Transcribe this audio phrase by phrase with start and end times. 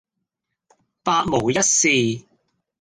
[1.03, 2.25] 百無一是